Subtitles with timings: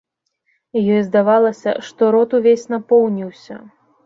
[0.95, 3.61] Ёй здавалася, што рот увесь напоўніўся.